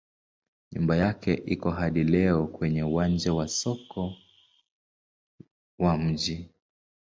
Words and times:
Nyumba 0.71 0.95
yake 1.03 1.31
iko 1.43 1.69
hadi 1.71 2.03
leo 2.03 2.47
kwenye 2.47 2.83
uwanja 2.83 3.33
wa 3.33 3.47
soko 3.47 4.13
wa 5.79 5.97
mji. 5.97 6.49